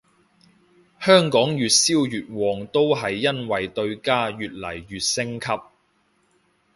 [0.99, 5.45] 香港越燒越旺都係因為對家越嚟越升級